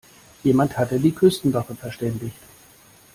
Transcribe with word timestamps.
Jemand 0.43 0.79
hatte 0.79 0.99
die 0.99 1.11
Küstenwache 1.13 1.75
verständigt. 1.75 2.39